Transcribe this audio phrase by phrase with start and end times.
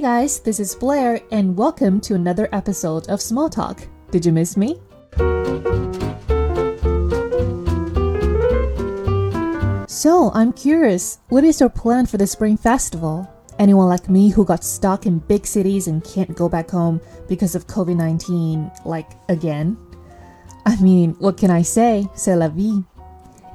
[0.00, 3.86] Hey guys, this is Blair, and welcome to another episode of Small Talk.
[4.10, 4.80] Did you miss me?
[9.86, 13.28] So, I'm curious, what is your plan for the Spring Festival?
[13.58, 17.54] Anyone like me who got stuck in big cities and can't go back home because
[17.54, 19.76] of COVID 19, like again?
[20.64, 22.08] I mean, what can I say?
[22.14, 22.84] C'est la vie.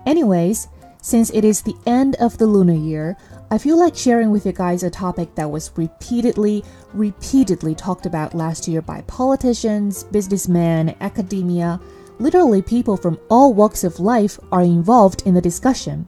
[0.05, 0.67] Anyways,
[1.01, 3.17] since it is the end of the lunar year,
[3.55, 6.61] I feel like sharing with you guys a topic that was repeatedly,
[6.93, 11.79] repeatedly talked about last year by politicians, businessmen, academia.
[12.19, 16.05] Literally, people from all walks of life are involved in the discussion.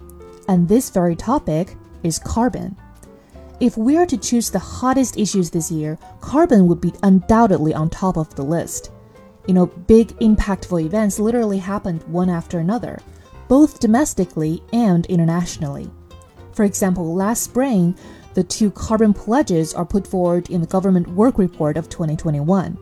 [0.50, 2.76] And this very topic is carbon.
[3.62, 7.90] If we are to choose the hottest issues this year, carbon would be undoubtedly on
[7.90, 8.92] top of the list.
[9.48, 13.00] You know, big impactful events literally happened one after another,
[13.48, 15.90] both domestically and internationally.
[16.58, 17.96] For example, last spring,
[18.34, 22.76] the two carbon pledges are put forward in the government work report of 2021.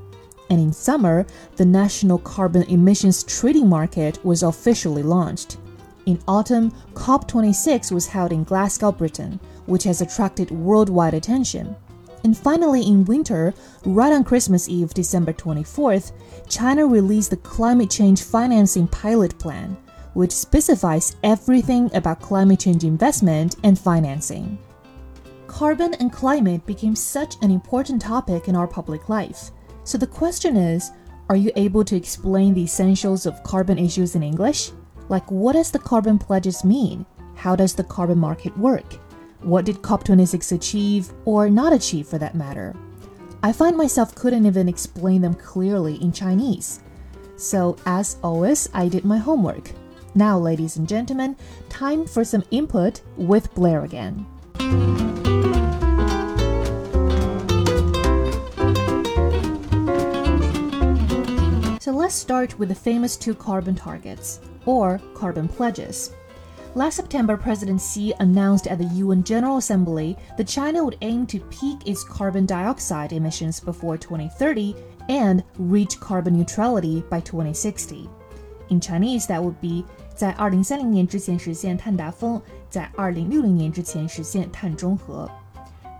[0.50, 1.26] And in summer,
[1.58, 5.58] the national carbon emissions trading market was officially launched.
[6.06, 11.76] In autumn, COP26 was held in Glasgow, Britain, which has attracted worldwide attention.
[12.24, 16.14] And finally, in winter, right on Christmas Eve, December 24th,
[16.48, 19.76] China released the Climate Change Financing Pilot Plan,
[20.16, 24.58] which specifies everything about climate change investment and financing.
[25.46, 29.52] Carbon and climate became such an important topic in our public life.
[29.84, 30.92] So the question is
[31.30, 34.72] are you able to explain the essentials of carbon issues in English?
[35.10, 37.06] Like, what does the carbon pledges mean?
[37.36, 38.94] How does the carbon market work?
[39.42, 42.76] What did COP26 achieve, or not achieve for that matter?
[43.44, 46.80] I find myself couldn't even explain them clearly in Chinese.
[47.38, 49.72] So, as always, I did my homework.
[50.18, 51.36] Now, ladies and gentlemen,
[51.68, 54.26] time for some input with Blair again.
[61.82, 66.14] So let's start with the famous two carbon targets, or carbon pledges.
[66.76, 71.42] Last September, President Xi announced at the UN General Assembly that China would aim to
[71.42, 74.76] peak its carbon dioxide emissions before 2030
[75.10, 78.10] and reach carbon neutrality by 2060.
[78.69, 79.85] In Chinese, that would be
[80.15, 85.29] 在二零三零年之前实现碳达峰，在二零六零年之前实现碳中和。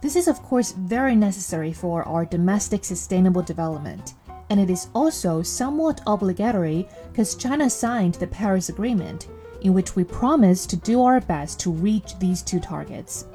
[0.01, 4.15] This is, of course, very necessary for our domestic sustainable development
[4.51, 9.29] and it is also somewhat obligatory because China signed the Paris Agreement,
[9.63, 13.27] in which we promised to do our best to reach these two targets.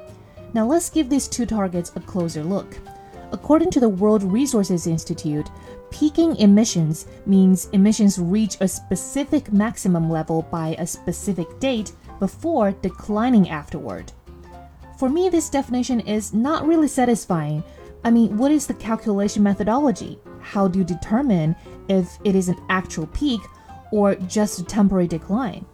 [0.52, 2.76] Now let's give these two targets a closer look.
[3.32, 5.48] According to the World Resources Institute,
[5.91, 13.49] peaking emissions means emissions reach a specific maximum level by a specific date before declining
[13.49, 14.11] afterward.
[14.97, 17.63] For me, this definition is not really satisfying.
[18.03, 20.19] I mean, what is the calculation methodology?
[20.41, 21.55] how do you determine
[21.87, 23.41] if it is an actual peak
[23.91, 25.65] or just a temporary decline?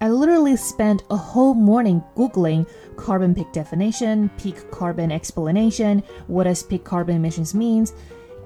[0.00, 6.62] I literally spent a whole morning Googling carbon peak definition, peak carbon explanation, what does
[6.62, 7.92] peak carbon emissions means,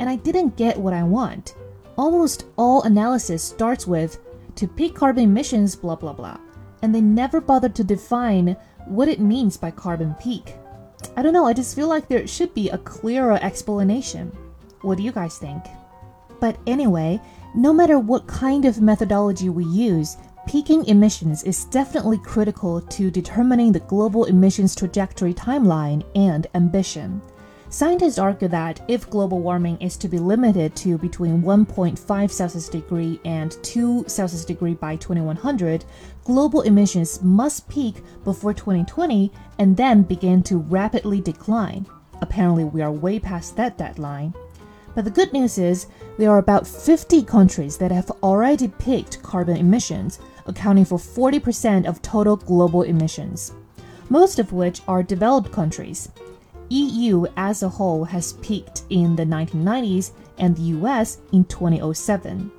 [0.01, 1.55] and I didn't get what I want.
[1.97, 4.19] Almost all analysis starts with
[4.57, 6.39] to peak carbon emissions, blah blah blah,
[6.83, 10.57] and they never bother to define what it means by carbon peak.
[11.17, 14.31] I don't know, I just feel like there should be a clearer explanation.
[14.83, 15.65] What do you guys think?
[16.41, 17.21] But anyway,
[17.55, 23.73] no matter what kind of methodology we use, peaking emissions is definitely critical to determining
[23.73, 27.21] the global emissions trajectory timeline and ambition.
[27.69, 33.21] Scientists argue that if global warming is to be limited to between 1.5 Celsius degree
[33.25, 35.85] and 2 Celsius degree by 2100,
[36.23, 41.85] global emissions must peak before 2020 and then begin to rapidly decline.
[42.23, 44.33] Apparently, we are way past that deadline.
[44.95, 45.89] But the good news is
[46.19, 52.01] there are about 50 countries that have already peaked carbon emissions, accounting for 40% of
[52.01, 53.53] total global emissions,
[54.09, 56.09] most of which are developed countries.
[56.71, 62.51] EU as a whole has peaked in the 1990s and the US in 2007.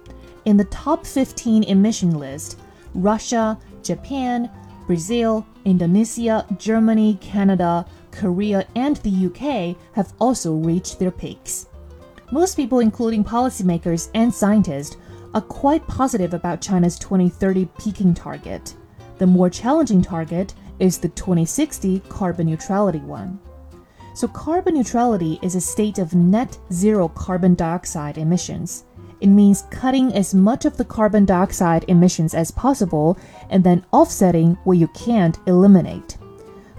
[0.45, 2.59] In the top 15 emission list,
[2.94, 4.50] Russia, Japan,
[4.86, 11.68] Brazil, Indonesia, Germany, Canada, Korea, and the UK have also reached their peaks.
[12.31, 14.98] Most people, including policymakers and scientists,
[15.33, 18.75] are quite positive about China's 2030 peaking target.
[19.18, 23.39] The more challenging target is the 2060 carbon neutrality one.
[24.18, 28.84] So, carbon neutrality is a state of net zero carbon dioxide emissions.
[29.22, 33.16] It means cutting as much of the carbon dioxide emissions as possible
[33.52, 36.18] and then offsetting what you can't eliminate.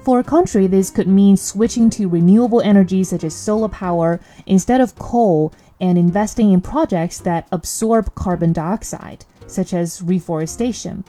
[0.02, 4.80] For a country, this could mean switching to renewable energy such as solar power instead
[4.80, 11.04] of coal and investing in projects that absorb carbon dioxide, such as reforestation.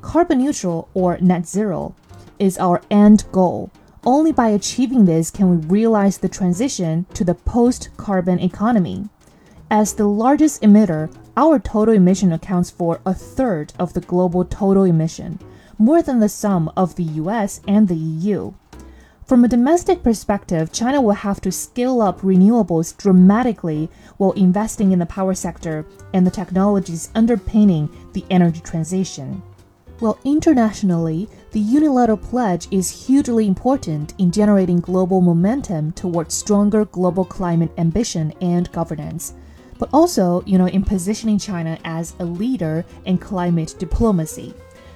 [0.00, 1.94] Carbon neutral or net zero
[2.38, 3.70] is our end goal.
[4.04, 9.10] Only by achieving this can we realize the transition to the post carbon economy.
[9.70, 14.84] As the largest emitter, our total emission accounts for a third of the global total
[14.84, 15.38] emission,
[15.76, 18.52] more than the sum of the US and the EU.
[19.26, 24.98] From a domestic perspective, China will have to scale up renewables dramatically while investing in
[24.98, 29.42] the power sector and the technologies underpinning the energy transition.
[30.00, 37.22] While internationally, the unilateral pledge is hugely important in generating global momentum towards stronger global
[37.22, 39.34] climate ambition and governance,
[39.78, 44.54] but also, you know, in positioning China as a leader in climate diplomacy.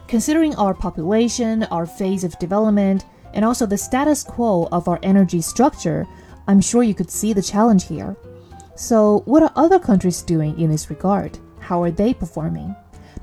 [0.09, 3.05] Considering our population, our phase of development,
[3.35, 6.07] and also the status quo of our energy structure,
[6.49, 8.17] I'm sure you could see the challenge here.
[8.75, 11.39] So, what are other countries doing in this regard?
[11.61, 12.75] How are they performing?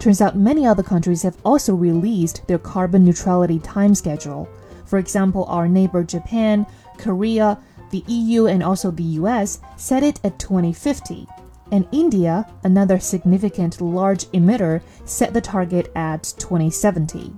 [0.01, 4.49] Turns out many other countries have also released their carbon neutrality time schedule.
[4.85, 6.65] For example, our neighbor Japan,
[6.97, 7.59] Korea,
[7.91, 11.27] the EU, and also the US set it at 2050.
[11.71, 17.31] And India, another significant large emitter, set the target at 2070.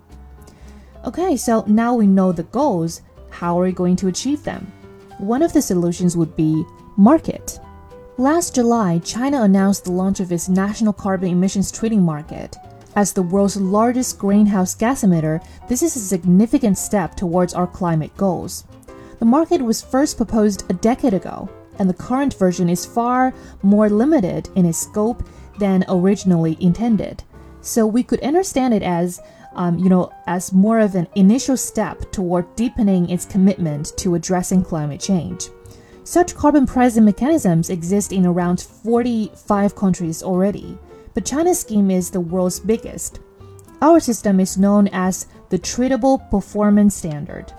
[1.06, 3.02] Okay, so now we know the goals.
[3.30, 4.72] How are we going to achieve them?
[5.18, 6.64] One of the solutions would be
[6.96, 7.60] market.
[8.20, 12.56] Last July, China announced the launch of its national carbon emissions trading market.
[12.96, 18.16] As the world's largest greenhouse gas emitter, this is a significant step towards our climate
[18.16, 18.66] goals.
[19.18, 21.50] The market was first proposed a decade ago,
[21.80, 23.34] and the current version is far
[23.64, 25.28] more limited in its scope
[25.58, 27.24] than originally intended.
[27.62, 29.20] So we could understand it as
[29.56, 34.64] um, you know, as more of an initial step toward deepening its commitment to addressing
[34.64, 35.50] climate change.
[36.06, 40.78] Such carbon pricing mechanisms exist in around 45 countries already,
[41.14, 43.20] but China's scheme is the world's biggest.
[43.82, 47.54] Our system is known as the Tradable Performance Standard.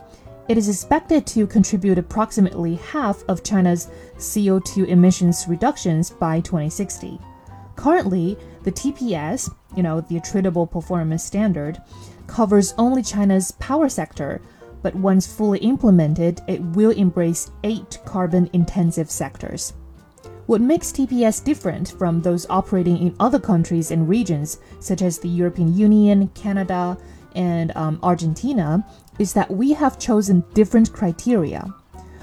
[0.47, 3.89] It is expected to contribute approximately half of China's
[4.19, 7.19] CO2 emissions reductions by 2060.
[7.77, 11.81] Currently, the TPS, you know, the Tradable Performance Standard,
[12.27, 14.43] covers only China's power sector,
[14.85, 19.73] but once fully implemented, it will embrace eight carbon intensive sectors.
[20.45, 25.29] What makes TPS different from those operating in other countries and regions, such as the
[25.29, 26.99] European Union, Canada,
[27.35, 28.87] and um, Argentina,
[29.19, 31.65] is that we have chosen different criteria.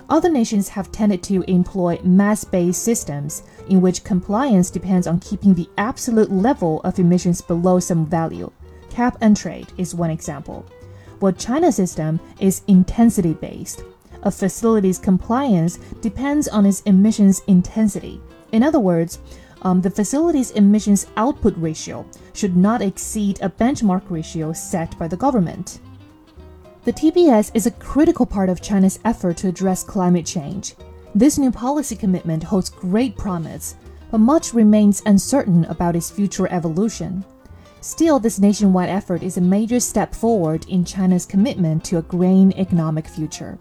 [0.07, 5.55] Other nations have tended to employ mass based systems in which compliance depends on keeping
[5.55, 8.51] the absolute level of emissions below some value.
[8.91, 10.63] Cap and trade is one example.
[11.21, 13.83] While China's system is intensity based.
[14.23, 18.19] A facility's compliance depends on its emissions intensity.
[18.51, 19.19] In other words,
[19.61, 25.15] um, the facility's emissions output ratio should not exceed a benchmark ratio set by the
[25.15, 25.79] government.
[26.85, 30.73] The TPS is a critical part of China's effort to address climate change.
[31.13, 33.75] This new policy commitment holds great promise,
[34.09, 37.23] but much remains uncertain about its future evolution.
[37.81, 42.51] Still, this nationwide effort is a major step forward in China's commitment to a green
[42.53, 43.57] economic future.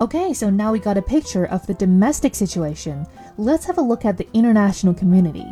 [0.00, 3.06] Okay, so now we got a picture of the domestic situation.
[3.38, 5.46] Let's have a look at the international community.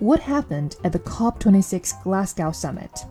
[0.00, 3.06] What happened at the COP26 Glasgow summit?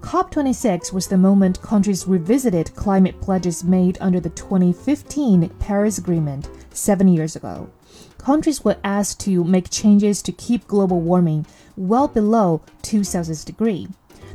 [0.00, 7.08] COP26 was the moment countries revisited climate pledges made under the 2015 Paris Agreement seven
[7.08, 7.70] years ago.
[8.24, 11.44] Countries were asked to make changes to keep global warming
[11.76, 13.86] well below 2 Celsius degree.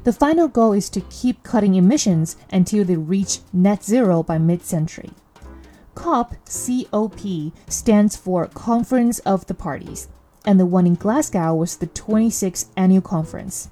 [0.04, 4.64] The final goal is to keep cutting emissions until they reach net zero by mid
[4.64, 5.10] century.
[5.96, 10.08] COP COP stands for Conference of the Parties,
[10.46, 13.72] and the one in Glasgow was the 26th annual conference.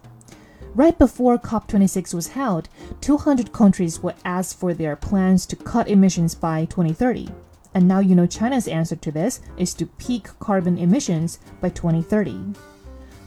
[0.74, 2.70] Right before COP26 was held,
[3.02, 7.30] 200 countries were asked for their plans to cut emissions by 2030.
[7.78, 12.56] And now you know China's answer to this is to peak carbon emissions by 2030.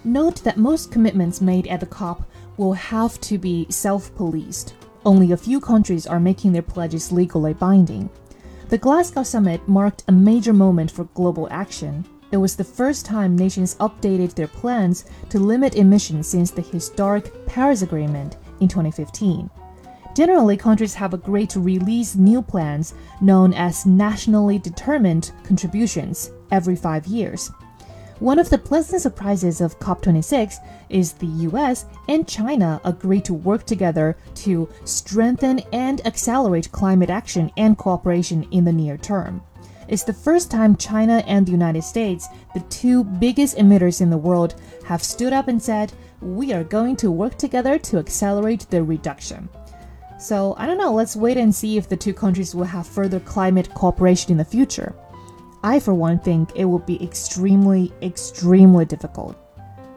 [0.03, 4.75] Note that most commitments made at the COP will have to be self policed.
[5.07, 8.11] Only a few countries are making their pledges legally binding.
[8.71, 13.37] The Glasgow summit marked a major moment for global action, it was the first time
[13.37, 19.49] nations updated their plans to limit emissions since the historic Paris Agreement in 2015.
[20.15, 27.07] Generally, countries have agreed to release new plans known as nationally determined contributions every five
[27.07, 27.51] years.
[28.19, 30.57] One of the pleasant surprises of COP26
[30.91, 37.51] is the US and China agreed to work together to strengthen and accelerate climate action
[37.57, 39.41] and cooperation in the near term.
[39.89, 44.19] It's the first time China and the United States, the two biggest emitters in the
[44.19, 48.83] world, have stood up and said, We are going to work together to accelerate the
[48.83, 49.49] reduction.
[50.21, 53.21] So, I don't know, let's wait and see if the two countries will have further
[53.21, 54.95] climate cooperation in the future.
[55.63, 59.35] I, for one, think it will be extremely, extremely difficult.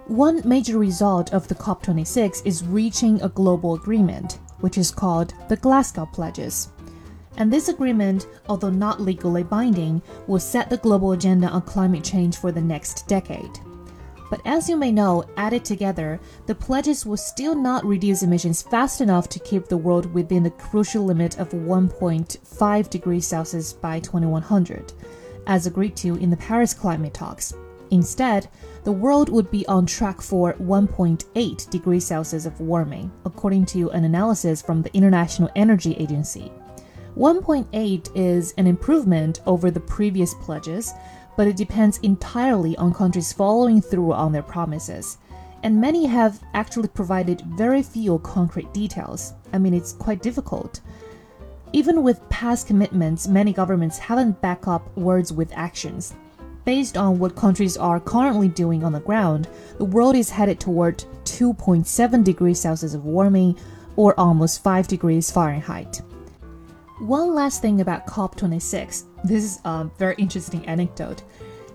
[0.07, 5.57] One major result of the COP26 is reaching a global agreement, which is called the
[5.57, 6.69] Glasgow Pledges.
[7.35, 12.37] And this agreement, although not legally binding, will set the global agenda on climate change
[12.37, 13.59] for the next decade.
[14.33, 18.99] But as you may know, added together, the pledges will still not reduce emissions fast
[18.99, 24.91] enough to keep the world within the crucial limit of 1.5 degrees Celsius by 2100
[25.45, 27.53] as agreed to in the Paris climate talks.
[27.91, 28.47] Instead,
[28.83, 34.03] the world would be on track for 1.8 degrees Celsius of warming, according to an
[34.03, 36.51] analysis from the International Energy Agency.
[37.15, 40.91] 1.8 is an improvement over the previous pledges,
[41.35, 45.17] but it depends entirely on countries following through on their promises.
[45.63, 49.33] And many have actually provided very few concrete details.
[49.53, 50.81] I mean, it's quite difficult.
[51.71, 56.13] Even with past commitments, many governments haven't backed up words with actions.
[56.65, 59.47] Based on what countries are currently doing on the ground,
[59.77, 63.57] the world is headed toward 2.7 degrees Celsius of warming,
[63.95, 66.01] or almost 5 degrees Fahrenheit.
[66.99, 71.22] One last thing about COP26 this is a very interesting anecdote.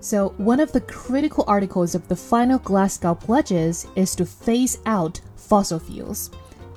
[0.00, 5.20] So, one of the critical articles of the final Glasgow pledges is to phase out
[5.36, 6.30] fossil fuels.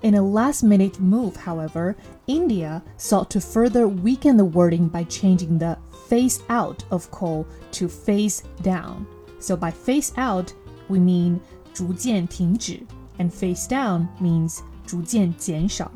[0.03, 1.97] In a last minute move, however,
[2.27, 7.89] India sought to further weaken the wording by changing the phase out of coal to
[7.89, 9.05] phase down.
[9.39, 10.53] So by phase out,
[10.87, 11.41] we mean
[11.73, 12.85] 逐渐停止,
[13.19, 15.91] and phase down means 逐渐减少.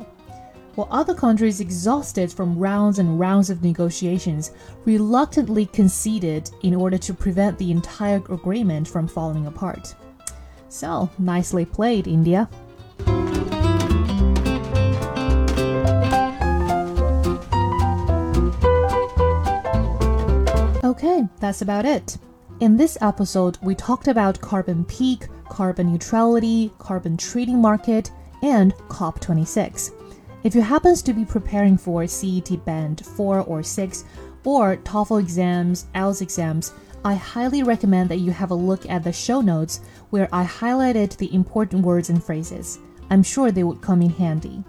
[0.77, 4.51] While other countries exhausted from rounds and rounds of negotiations
[4.85, 9.95] reluctantly conceded in order to prevent the entire agreement from falling apart.
[10.69, 12.47] So, nicely played, India.
[20.83, 22.19] Okay, that's about it.
[22.59, 28.11] In this episode, we talked about carbon peak, carbon neutrality, carbon trading market,
[28.43, 29.96] and COP26.
[30.47, 34.05] If you happen to be preparing for CET Band 4 or 6,
[34.45, 36.71] or TOEFL exams, IELTS exams,
[37.03, 41.17] I highly recommend that you have a look at the show notes where I highlighted
[41.17, 42.79] the important words and phrases.
[43.09, 44.63] I'm sure they would come in handy.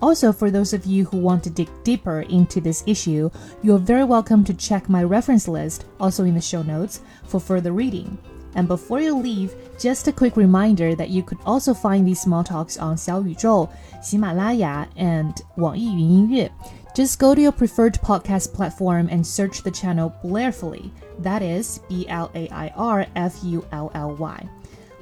[0.00, 3.28] Also, for those of you who want to dig deeper into this issue,
[3.64, 7.72] you're very welcome to check my reference list, also in the show notes, for further
[7.72, 8.16] reading.
[8.55, 12.43] And before you leave, just a quick reminder that you could also find these small
[12.43, 13.69] talks on 小宇宙,
[14.03, 16.51] Himalaya, and 网易云音乐.
[16.93, 20.91] Just go to your preferred podcast platform and search the channel Blairfully.
[21.23, 24.49] That is B L A I R F U L L Y.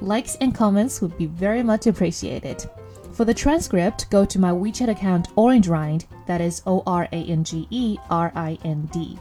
[0.00, 2.64] Likes and comments would be very much appreciated.
[3.12, 7.24] For the transcript, go to my WeChat account Orange Rind, that is O R A
[7.24, 9.18] N G E R I N D,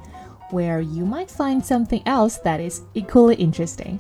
[0.51, 4.00] where you might find something else that is equally interesting.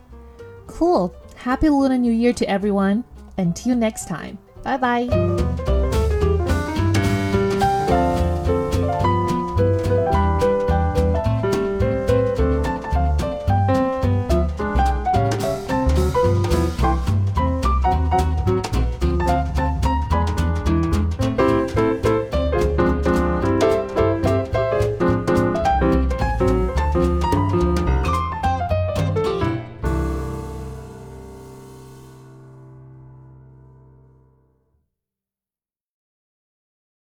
[0.74, 1.14] Cool.
[1.36, 3.04] Happy Lunar New Year to everyone.
[3.38, 4.38] Until next time.
[4.64, 5.70] Bye bye.